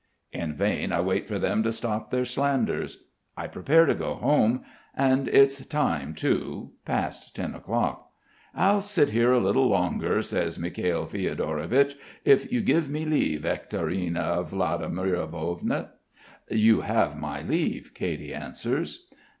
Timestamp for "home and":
4.15-5.27